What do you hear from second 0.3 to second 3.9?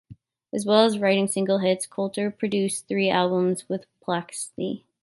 As well as writing hit singles, Coulter produced three albums with